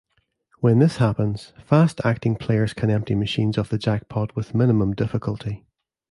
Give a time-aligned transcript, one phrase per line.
[0.61, 5.67] When this happens, fast-acting players can empty machines of the jackpot with minimum difficulty.